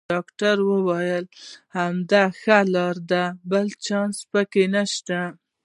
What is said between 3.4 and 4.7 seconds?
بل چانس پکې